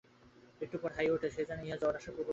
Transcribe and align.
একটু 0.61 0.77
পরে 0.81 0.93
হাই 0.97 1.07
ওঠে, 1.09 1.27
সে 1.35 1.41
জানে 1.49 1.61
ইহা 1.65 1.77
জ্বর 1.81 1.93
আসার 1.99 2.13
পুর্বলক্ষণ। 2.15 2.29